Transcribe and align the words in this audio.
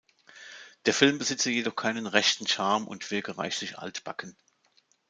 Der 0.87 0.95
Film 0.95 1.19
besitze 1.19 1.51
jedoch 1.51 1.75
keinen 1.75 2.07
„"rechten 2.07 2.47
Charme"“ 2.47 2.87
und 2.87 3.11
wirke 3.11 3.37
„"reichlich 3.37 3.77
altbacken"“. 3.77 4.35